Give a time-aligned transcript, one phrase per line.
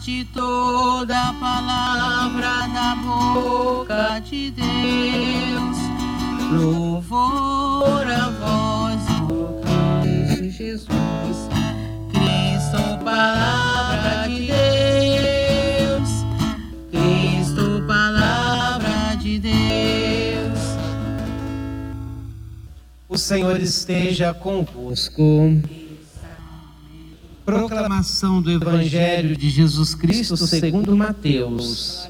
[0.00, 5.76] de toda palavra da boca de Deus.
[6.50, 9.02] Louvor a vós,
[10.02, 10.88] Cristo Jesus.
[12.08, 16.10] Cristo, palavra de Deus.
[16.90, 20.60] Cristo, palavra de Deus.
[23.06, 25.60] O Senhor esteja convosco.
[27.58, 32.08] Proclamação do Evangelho de Jesus Cristo segundo Mateus.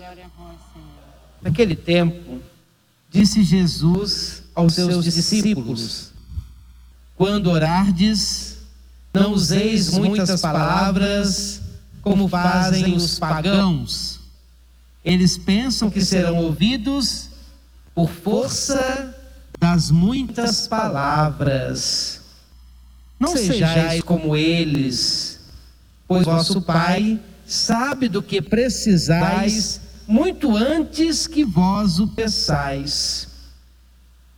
[1.41, 2.41] Naquele tempo,
[3.11, 6.13] disse Jesus aos seus discípulos:
[7.17, 8.59] Quando orardes,
[9.15, 11.63] não useis muitas palavras
[12.03, 14.21] como fazem os pagãos.
[15.05, 17.31] Eles pensam que serão ouvidos
[17.95, 19.17] por força
[19.59, 22.21] das muitas palavras.
[23.19, 25.30] Não sejais como eles,
[26.11, 33.29] pois vosso Pai sabe do que precisais muito antes que vós o peçais.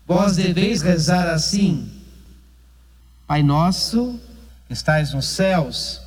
[0.06, 1.90] Vós deveis rezar assim:
[3.26, 4.20] Pai nosso,
[4.66, 6.02] que estais nos céus,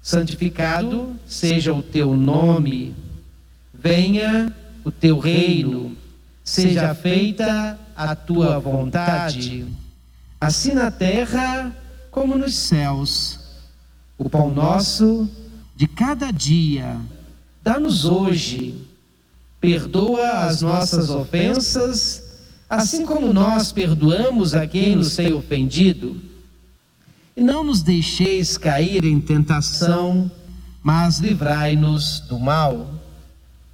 [0.00, 2.94] santificado seja o teu nome,
[3.74, 5.96] venha o teu reino,
[6.44, 9.66] seja feita a tua vontade,
[10.40, 11.74] assim na terra
[12.12, 13.41] como nos céus.
[14.24, 15.28] O pão nosso
[15.74, 16.96] de cada dia,
[17.60, 18.72] dá-nos hoje.
[19.60, 22.22] Perdoa as nossas ofensas,
[22.70, 26.20] assim como nós perdoamos a quem nos tem ofendido.
[27.36, 30.30] E não nos deixeis cair em tentação,
[30.84, 32.94] mas livrai-nos do mal.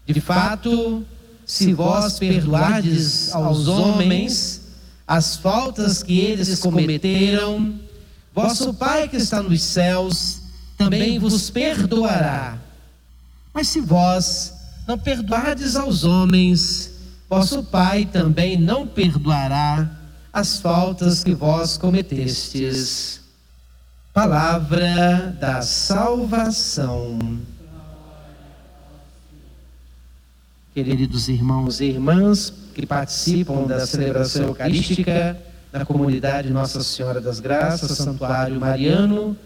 [0.06, 1.04] De fato,
[1.44, 4.62] se vós perdoardes aos homens
[5.06, 7.74] as faltas que eles cometeram,
[8.34, 10.37] vosso Pai que está nos céus
[10.78, 12.56] também vos perdoará.
[13.52, 14.54] Mas se vós
[14.86, 16.92] não perdoardes aos homens,
[17.28, 19.90] vosso Pai também não perdoará
[20.32, 23.20] as faltas que vós cometestes.
[24.14, 27.18] Palavra da salvação.
[30.72, 35.36] Queridos irmãos e irmãs que participam da celebração eucarística
[35.72, 39.36] na comunidade Nossa Senhora das Graças, Santuário Mariano,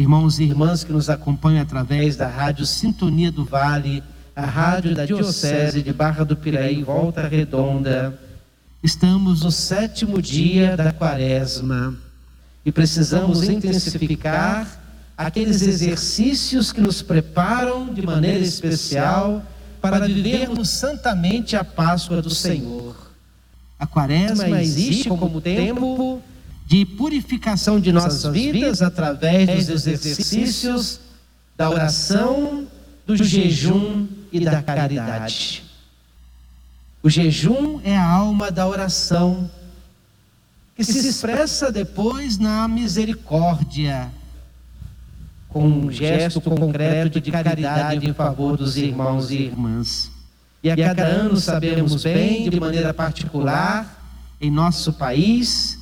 [0.00, 4.02] irmãos e irmãs que nos acompanham através da Rádio Sintonia do Vale,
[4.34, 8.18] a rádio da Diocese de Barra do Piraí, Volta Redonda.
[8.82, 11.94] Estamos no sétimo dia da quaresma
[12.64, 14.80] e precisamos intensificar
[15.18, 19.42] aqueles exercícios que nos preparam de maneira especial
[19.82, 22.96] para vivermos santamente a Páscoa do Senhor.
[23.78, 26.09] A quaresma existe como tempo
[26.70, 31.00] de purificação de nossas vidas através dos exercícios
[31.56, 32.68] da oração,
[33.04, 35.64] do jejum e da caridade.
[37.02, 39.50] O jejum é a alma da oração,
[40.76, 44.08] que se expressa depois na misericórdia,
[45.48, 50.12] com um gesto concreto de caridade em favor dos irmãos e irmãs.
[50.62, 55.79] E a cada ano sabemos bem, de maneira particular, em nosso país,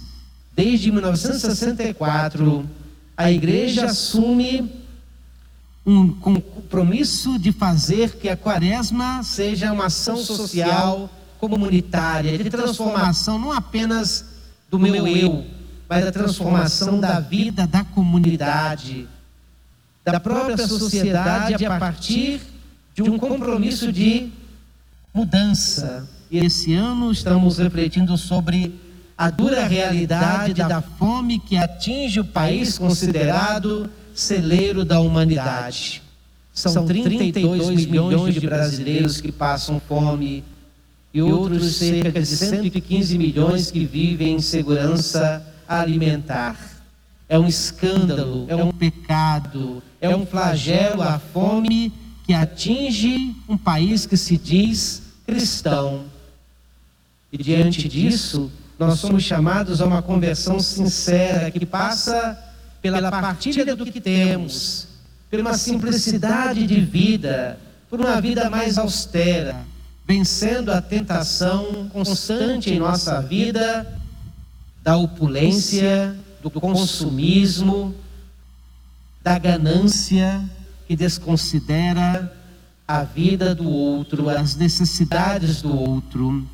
[0.58, 2.68] desde 1964,
[3.16, 4.68] a igreja assume
[5.86, 11.08] um compromisso de fazer que a quaresma seja uma ação social,
[11.38, 14.24] comunitária, de transformação não apenas
[14.68, 15.46] do meu eu,
[15.88, 19.08] mas da transformação da vida da comunidade,
[20.04, 22.40] da própria sociedade a partir
[22.96, 24.32] de um compromisso de
[25.14, 26.08] mudança.
[26.28, 28.87] E esse ano estamos refletindo sobre
[29.18, 36.00] a dura realidade da fome que atinge o país considerado celeiro da humanidade.
[36.54, 40.44] São 32 milhões de brasileiros que passam fome
[41.12, 46.56] e outros cerca de 115 milhões que vivem em segurança alimentar.
[47.28, 51.92] É um escândalo, é um pecado, é um flagelo a fome
[52.24, 56.04] que atinge um país que se diz cristão.
[57.32, 62.38] E diante disso, nós somos chamados a uma conversão sincera que passa
[62.80, 64.86] pela partilha do que temos,
[65.28, 67.58] por uma simplicidade de vida,
[67.90, 69.56] por uma vida mais austera,
[70.06, 73.86] vencendo a tentação constante em nossa vida
[74.82, 77.94] da opulência, do consumismo,
[79.22, 80.40] da ganância
[80.86, 82.32] que desconsidera
[82.86, 86.46] a vida do outro, as necessidades do outro.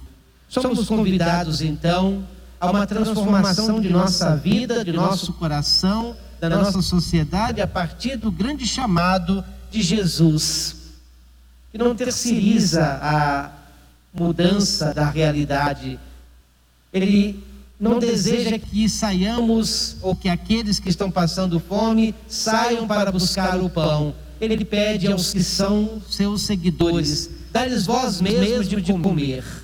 [0.60, 2.24] Somos convidados então
[2.60, 8.30] a uma transformação de nossa vida, de nosso coração, da nossa sociedade a partir do
[8.30, 10.76] grande chamado de Jesus,
[11.72, 13.50] que não terceiriza a
[14.12, 15.98] mudança da realidade.
[16.92, 17.42] Ele
[17.78, 23.68] não deseja que saiamos ou que aqueles que estão passando fome saiam para buscar o
[23.68, 24.14] pão.
[24.40, 29.63] Ele pede aos que são seus seguidores: dá-lhes vós mesmos de comer.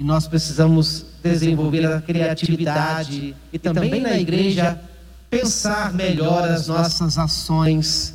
[0.00, 4.80] E nós precisamos desenvolver a criatividade e também na igreja
[5.28, 8.14] pensar melhor as nossas ações,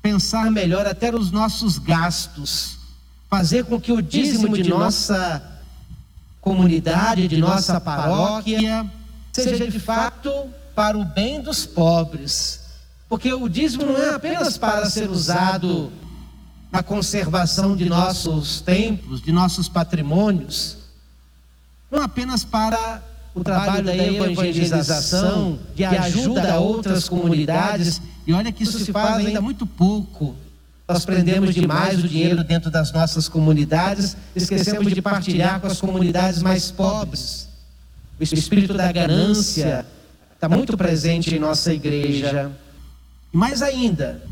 [0.00, 2.78] pensar melhor até os nossos gastos,
[3.28, 5.42] fazer com que o dízimo de nossa
[6.40, 8.90] comunidade, de nossa paróquia,
[9.30, 10.32] seja de fato
[10.74, 12.60] para o bem dos pobres.
[13.06, 15.92] Porque o dízimo não é apenas para ser usado
[16.72, 20.77] na conservação de nossos templos, de nossos patrimônios,
[21.90, 23.02] não apenas para
[23.34, 29.24] o trabalho da evangelização, de ajuda a outras comunidades, e olha que isso se faz
[29.24, 30.36] ainda muito pouco.
[30.86, 36.42] Nós prendemos demais o dinheiro dentro das nossas comunidades, esquecemos de partilhar com as comunidades
[36.42, 37.48] mais pobres.
[38.18, 39.86] O espírito da ganância
[40.34, 42.50] está muito presente em nossa igreja.
[43.32, 44.22] E mais ainda,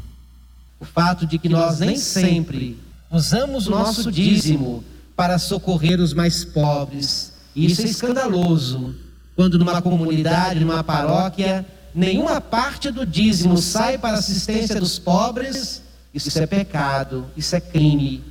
[0.80, 2.78] o fato de que nós nem sempre
[3.10, 4.82] usamos o nosso dízimo
[5.14, 8.94] para socorrer os mais pobres isso é escandaloso.
[9.34, 11.64] Quando numa comunidade, numa paróquia,
[11.94, 15.82] nenhuma parte do dízimo sai para a assistência dos pobres,
[16.12, 18.22] isso é pecado, isso é crime.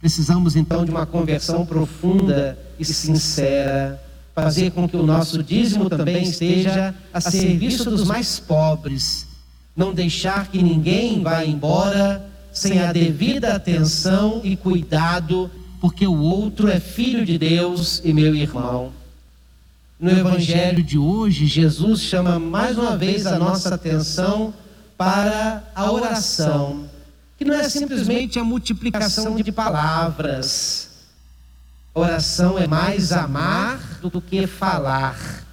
[0.00, 4.02] Precisamos então de uma conversão profunda e sincera,
[4.34, 9.26] fazer com que o nosso dízimo também esteja a serviço dos mais pobres,
[9.74, 15.50] não deixar que ninguém vá embora sem a devida atenção e cuidado
[15.80, 18.92] porque o outro é filho de Deus e meu irmão.
[19.98, 24.52] No evangelho de hoje, Jesus chama mais uma vez a nossa atenção
[24.96, 26.88] para a oração,
[27.38, 30.90] que não é simplesmente a multiplicação de palavras.
[31.94, 35.46] Oração é mais amar do que falar,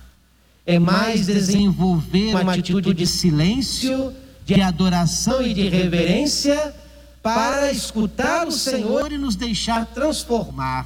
[0.65, 4.13] é mais desenvolver uma atitude de silêncio,
[4.45, 6.73] de adoração e de reverência
[7.23, 10.85] para escutar o Senhor e nos deixar transformar.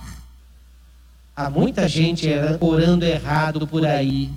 [1.36, 2.30] Há muita gente
[2.60, 4.30] orando errado por aí.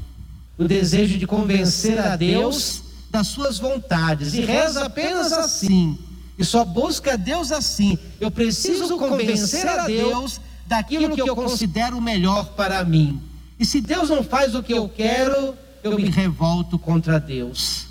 [0.57, 5.99] O desejo de convencer a Deus das suas vontades e reza apenas assim.
[6.39, 7.99] E só busca Deus assim.
[8.19, 13.21] Eu preciso convencer a Deus daquilo que eu considero melhor para mim.
[13.59, 17.87] E se Deus não faz o que eu quero, eu me revolto contra Deus.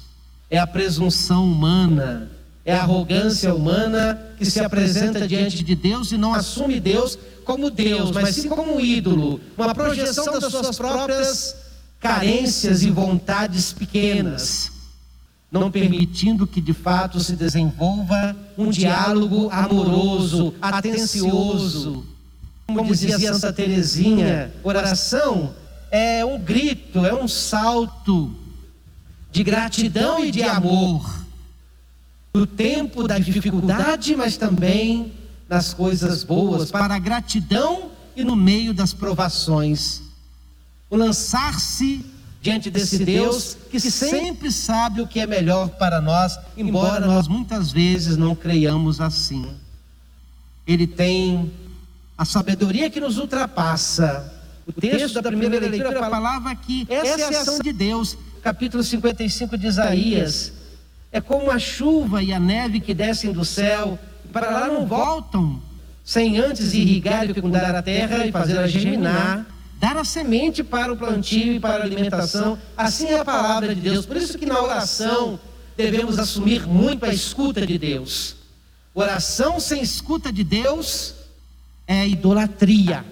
[0.50, 2.38] É a presunção humana
[2.69, 7.71] é a arrogância humana que se apresenta diante de Deus e não assume Deus como
[7.71, 11.56] Deus, mas sim como um ídolo, uma projeção das suas próprias
[12.00, 14.71] carências e vontades pequenas,
[15.51, 22.06] não permitindo que de fato se desenvolva um diálogo amoroso, atencioso.
[22.68, 25.56] Como dizia Santa Teresinha, oração
[25.90, 28.31] é um grito, é um salto
[29.31, 31.28] de gratidão e de amor
[32.40, 35.12] no tempo da dificuldade, mas também
[35.50, 40.02] nas coisas boas, para a gratidão e no meio das provações.
[40.90, 42.06] O lançar-se
[42.42, 47.74] diante desse Deus que sempre sabe o que é melhor para nós, embora nós muitas
[47.74, 49.46] vezes não creiamos assim.
[50.66, 51.52] Ele tem
[52.18, 54.34] a sabedoria que nos ultrapassa.
[54.66, 59.58] O texto da primeira leitura falava que essa é a ação de Deus, capítulo 55
[59.58, 60.58] de Isaías.
[61.11, 63.97] É como a chuva e a neve que descem do céu,
[64.31, 65.59] para lá não voltam,
[66.04, 69.45] sem antes irrigar e fecundar a terra e fazer-a germinar,
[69.80, 72.59] dar a semente para o plantio e para a alimentação.
[72.78, 74.06] Assim é a palavra de Deus.
[74.06, 75.39] Por isso que na oração
[75.75, 78.35] devemos assumir muito a escuta de Deus.
[78.94, 81.16] Oração sem escuta de Deus
[81.87, 83.06] é idolatria.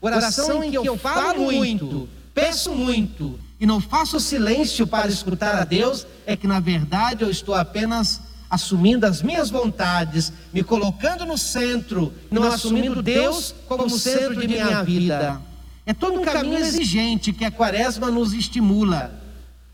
[0.00, 5.64] Oração em que eu falo muito, peço muito, e não faço silêncio para escutar a
[5.64, 8.20] Deus, é que na verdade eu estou apenas
[8.50, 14.82] assumindo as minhas vontades, me colocando no centro, não assumindo Deus como centro de minha
[14.82, 15.40] vida.
[15.84, 19.20] É todo um caminho exigente que a quaresma nos estimula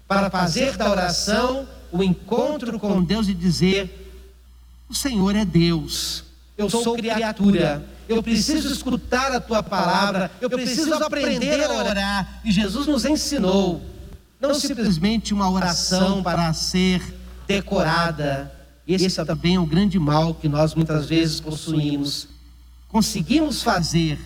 [0.07, 4.15] para fazer da oração o encontro com Deus e dizer:
[4.89, 6.25] O Senhor é Deus,
[6.57, 12.41] eu sou criatura, eu preciso escutar a tua palavra, eu preciso aprender a orar.
[12.45, 13.83] E Jesus nos ensinou,
[14.41, 17.03] não simplesmente uma oração para ser
[17.47, 18.53] decorada.
[18.87, 22.29] Esse também é um grande mal que nós muitas vezes possuímos.
[22.89, 24.19] Conseguimos fazer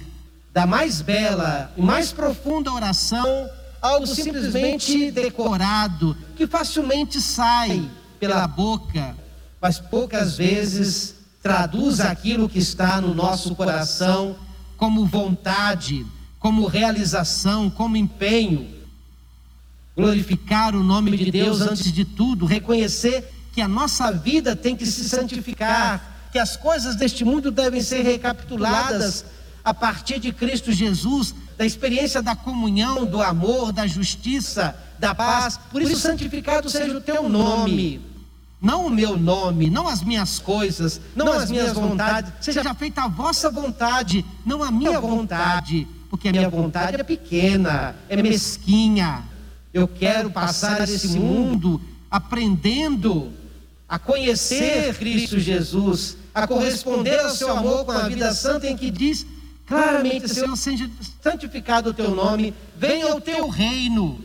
[0.52, 3.48] da mais bela e mais profunda oração
[3.80, 9.14] algo simplesmente decorado, que facilmente sai pela boca,
[9.60, 11.15] mas poucas vezes
[11.46, 14.34] traduz aquilo que está no nosso coração
[14.76, 16.04] como vontade,
[16.40, 18.66] como realização, como empenho.
[19.96, 24.84] Glorificar o nome de Deus antes de tudo, reconhecer que a nossa vida tem que
[24.84, 29.24] se santificar, que as coisas deste mundo devem ser recapituladas
[29.64, 35.60] a partir de Cristo Jesus, da experiência da comunhão, do amor, da justiça, da paz.
[35.70, 38.15] Por isso, santificado seja o teu nome.
[38.60, 42.32] Não o meu nome, não as minhas coisas, não, as minhas vontades.
[42.40, 45.86] Seja feita a vossa vontade, não a minha vontade.
[46.08, 49.24] Porque a minha vontade é pequena, é mesquinha.
[49.74, 53.32] Eu quero passar esse mundo aprendendo
[53.88, 58.90] a conhecer Cristo Jesus, a corresponder ao seu amor com a vida santa em que
[58.90, 59.26] diz
[59.66, 60.88] claramente, Senhor, seja
[61.22, 64.24] santificado o teu nome, venha o teu reino.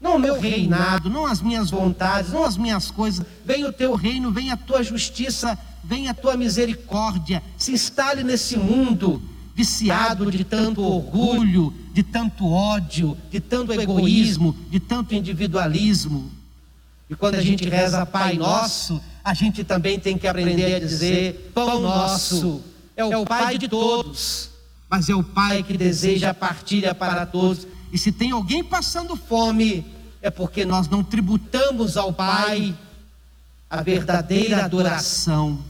[0.00, 3.24] Não o meu reinado, não as minhas vontades, não as minhas coisas.
[3.44, 7.42] Venha o teu reino, venha a tua justiça, venha a tua misericórdia.
[7.56, 9.22] Se instale nesse mundo
[9.54, 16.30] viciado de tanto orgulho, de tanto ódio, de tanto egoísmo, de tanto individualismo.
[17.08, 21.52] E quando a gente reza Pai Nosso, a gente também tem que aprender a dizer:
[21.54, 22.60] Pão Nosso
[22.96, 24.50] é o Pai de todos,
[24.90, 27.66] mas é o Pai que deseja a partilha para todos.
[27.94, 29.86] E se tem alguém passando fome,
[30.20, 32.76] é porque nós não tributamos ao Pai
[33.70, 35.60] a verdadeira adoração,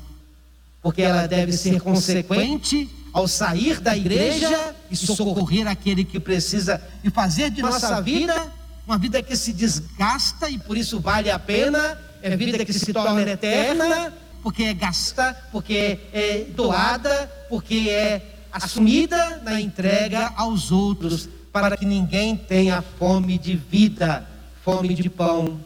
[0.80, 7.10] porque ela deve ser consequente ao sair da igreja e socorrer aquele que precisa e
[7.10, 8.34] fazer de nossa vida
[8.86, 12.90] uma vida que se desgasta e por isso vale a pena, é vida que se
[12.90, 21.28] torna eterna, porque é gasta, porque é doada, porque é assumida na entrega aos outros,
[21.54, 24.28] para que ninguém tenha fome de vida,
[24.64, 25.60] fome de pão.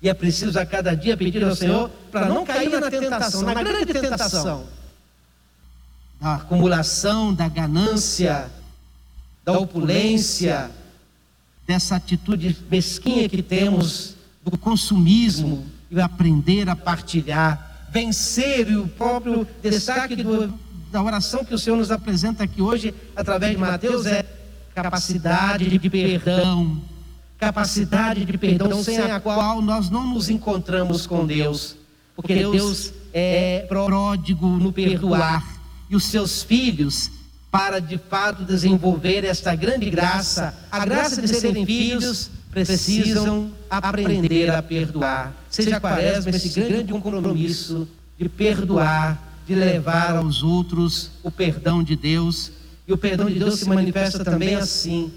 [0.00, 3.52] E é preciso a cada dia pedir ao Senhor para não cair na tentação, na
[3.52, 4.64] grande tentação
[6.20, 8.48] da acumulação, da ganância,
[9.44, 10.70] da opulência,
[11.66, 19.48] dessa atitude mesquinha que temos do consumismo e aprender a partilhar, vencer e o próprio
[19.60, 20.46] destaque do,
[20.92, 24.41] da oração que o Senhor nos apresenta aqui hoje através de Mateus é
[24.74, 26.82] capacidade de perdão,
[27.38, 31.76] capacidade de perdão sem a qual nós não nos encontramos com Deus,
[32.14, 35.60] porque Deus é pródigo no perdoar
[35.90, 37.10] e os seus filhos
[37.50, 44.62] para de fato desenvolver esta grande graça, a graça de serem filhos, precisam aprender a
[44.62, 45.34] perdoar.
[45.50, 47.86] Seja quaresma esse grande compromisso
[48.18, 52.52] de perdoar, de levar aos outros o perdão de Deus.
[52.92, 55.10] E o perdão de Deus se manifesta também assim,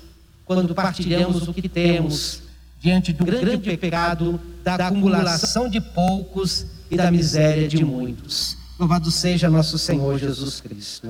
[0.46, 2.40] quando partilhamos o que temos
[2.80, 8.56] diante do grande pecado da acumulação de poucos e da miséria de muitos.
[8.80, 11.10] Louvado seja nosso Senhor Jesus Cristo.